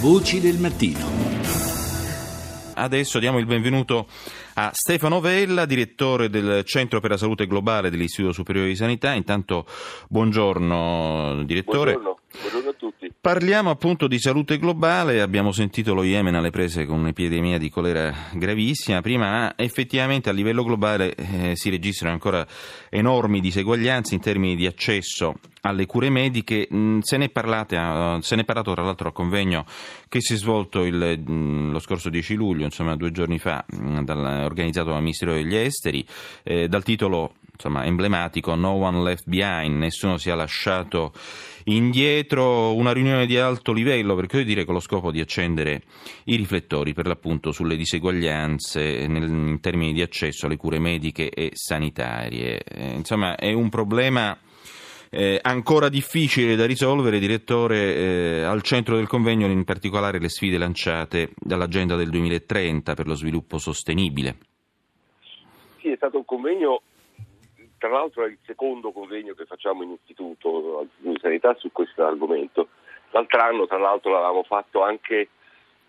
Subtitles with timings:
[0.00, 1.06] Voci del mattino.
[2.72, 4.06] Adesso diamo il benvenuto
[4.54, 9.12] a Stefano Vella, direttore del Centro per la Salute Globale dell'Istituto Superiore di Sanità.
[9.12, 9.66] Intanto
[10.08, 11.92] buongiorno direttore.
[11.92, 12.69] Buongiorno, buongiorno.
[13.22, 18.10] Parliamo appunto di salute globale, abbiamo sentito lo Yemen alle prese con un'epidemia di colera
[18.32, 22.46] gravissima, prima effettivamente a livello globale eh, si registrano ancora
[22.88, 28.36] enormi diseguaglianze in termini di accesso alle cure mediche, mm, se ne, parlate, uh, se
[28.36, 29.66] ne è parlato tra l'altro al convegno
[30.08, 33.98] che si è svolto il, mm, lo scorso 10 luglio, insomma due giorni fa, mm,
[34.00, 36.06] dal, organizzato dal Ministero degli Esteri,
[36.42, 41.12] eh, dal titolo insomma, emblematico No One Left Behind, nessuno si è lasciato
[41.64, 45.82] indietro, una riunione di alto livello, per così dire, con lo scopo di accendere
[46.24, 51.50] i riflettori per l'appunto sulle diseguaglianze nel, in termini di accesso alle cure mediche e
[51.52, 52.62] sanitarie.
[52.62, 54.36] Eh, insomma, è un problema
[55.10, 60.56] eh, ancora difficile da risolvere, direttore, eh, al centro del convegno in particolare le sfide
[60.56, 64.36] lanciate dall'agenda del 2030 per lo sviluppo sostenibile.
[65.80, 66.82] Sì, è stato un convegno
[67.80, 72.68] tra l'altro è il secondo convegno che facciamo in istituto di sanità su questo argomento.
[73.12, 75.28] L'altro anno, tra l'altro, l'avevamo fatto anche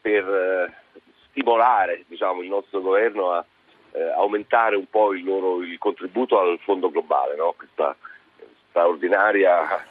[0.00, 3.44] per eh, stimolare diciamo, il nostro governo a
[3.92, 7.52] eh, aumentare un po' il, loro, il contributo al fondo globale, no?
[7.54, 7.94] questa
[8.70, 9.86] straordinaria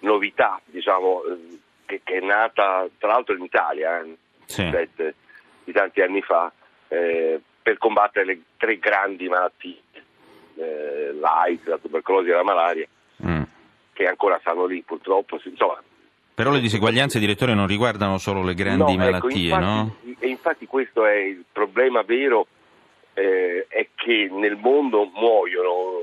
[0.00, 4.70] novità diciamo, eh, che, che, è nata tra l'altro in Italia eh, sì.
[5.64, 6.52] di tanti anni fa
[6.88, 9.80] eh, per combattere le tre grandi malattie
[11.22, 12.86] l'AIDS, la tubercolosi e la malaria,
[13.24, 13.42] mm.
[13.92, 15.40] che ancora stanno lì purtroppo.
[15.44, 15.80] Insomma,
[16.34, 19.96] però le diseguaglianze, direttore, non riguardano solo le grandi no, malattie, ecco, infatti, no?
[20.18, 22.46] E infatti questo è il problema vero,
[23.14, 26.00] eh, è che nel mondo muoiono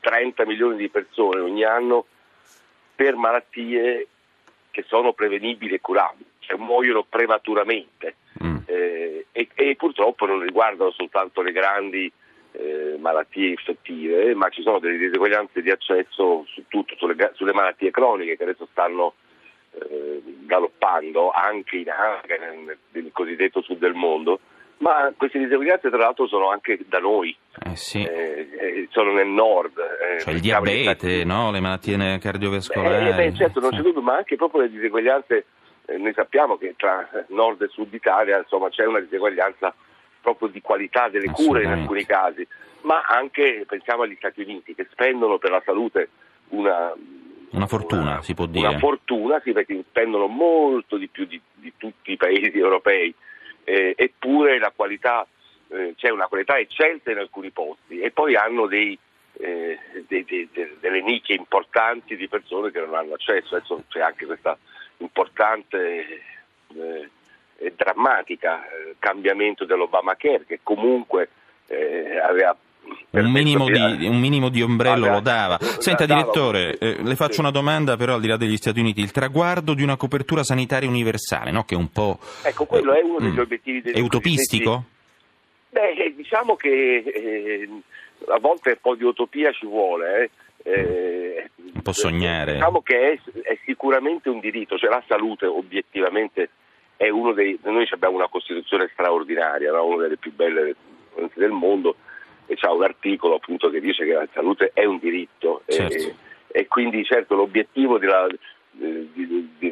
[0.00, 2.06] 30 milioni di persone ogni anno
[2.94, 4.08] per malattie
[4.70, 8.56] che sono prevenibili e curabili, cioè muoiono prematuramente mm.
[8.66, 12.12] eh, e, e, purtroppo non riguardano soltanto le grandi
[12.56, 17.90] eh, malattie infettive, ma ci sono delle diseguaglianze di accesso su tutto, sulle, sulle malattie
[17.90, 19.14] croniche che adesso stanno
[19.72, 24.38] eh, galoppando anche in Africa, nel, nel, cosiddetto sud del mondo,
[24.78, 28.04] ma queste diseguaglianze tra l'altro sono anche da noi, eh sì.
[28.04, 29.74] Eh, eh, sono nel nord.
[30.20, 31.50] cioè il diabete, no?
[31.50, 33.14] le malattie cardiovascolari.
[33.14, 35.46] beh, certo, non c'è dubbio, ma anche proprio le diseguaglianze,
[35.98, 39.74] noi sappiamo che tra nord e sud Italia insomma, c'è una diseguaglianza
[40.24, 42.46] proprio di qualità delle cure in alcuni casi,
[42.80, 46.08] ma anche pensiamo agli Stati Uniti che spendono per la salute
[46.48, 46.92] una,
[47.50, 48.66] una fortuna, una, si può dire.
[48.66, 53.14] Una fortuna, sì, perché spendono molto di più di, di tutti i paesi europei,
[53.64, 55.26] eh, eppure la qualità,
[55.68, 58.98] eh, c'è una qualità eccelsa in alcuni posti e poi hanno dei,
[59.34, 60.48] eh, dei, dei,
[60.80, 63.56] delle nicchie importanti di persone che non hanno accesso.
[63.56, 64.56] Adesso c'è anche questa
[64.98, 66.22] importante
[66.74, 67.10] eh,
[67.76, 71.28] drammatica eh, cambiamento dell'Obamacare che comunque
[71.68, 72.56] eh, aveva
[73.10, 75.58] un minimo, di, un minimo, di, ombrello lo dava.
[75.60, 79.00] Senta, direttore, eh, le faccio una domanda, però al di là degli Stati Uniti.
[79.00, 81.64] Il traguardo di una copertura sanitaria universale, no?
[81.64, 82.18] che è un po'.
[82.42, 84.84] Ecco, quello è uno degli mm, obiettivi dei È utopistico?
[85.70, 87.68] Beh, eh, diciamo che eh,
[88.28, 90.30] a volte un po' di utopia ci vuole.
[90.66, 91.50] Eh.
[91.74, 92.54] un po' sognare.
[92.54, 96.50] Diciamo che è, è sicuramente un diritto, cioè la salute obiettivamente
[96.96, 99.86] dei, noi abbiamo una Costituzione straordinaria, no?
[99.86, 100.74] una delle più belle
[101.34, 101.96] del mondo
[102.46, 105.94] e c'è un articolo appunto che dice che la salute è un diritto certo.
[105.94, 106.14] e,
[106.48, 108.26] e, quindi certo l'obiettivo della,
[108.70, 109.70] di, di, di,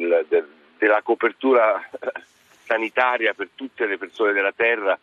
[0.77, 1.87] della, copertura
[2.65, 4.97] sanitaria per tutte le persone della terra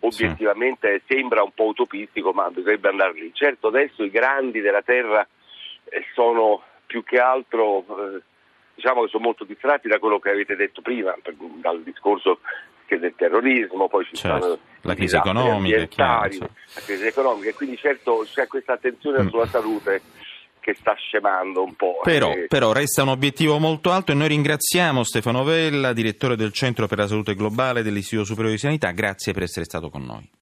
[0.00, 1.14] obiettivamente sì.
[1.14, 3.30] sembra un po' utopistico ma dovrebbe andare lì.
[3.32, 5.26] Certo adesso i grandi della terra
[5.84, 8.22] eh, sono più che altro eh,
[8.76, 11.12] diciamo che sono molto distratti da quello che avete detto prima,
[11.60, 12.38] dal discorso
[12.86, 14.40] del terrorismo, poi ci certo.
[14.40, 19.28] sono la crisi economica, chiaro, la crisi economica, e quindi certo c'è questa attenzione mm.
[19.28, 20.02] sulla salute
[20.60, 22.00] che sta scemando un po'.
[22.02, 22.46] Però, e...
[22.48, 26.98] però, resta un obiettivo molto alto e noi ringraziamo Stefano Vella, direttore del Centro per
[26.98, 30.28] la Salute Globale dell'Istituto Superiore di Sanità, grazie per essere stato con noi.